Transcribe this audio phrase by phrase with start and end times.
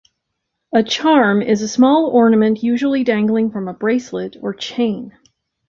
[0.73, 5.13] A charm is a small ornament usually dangling from a bracelet or chain.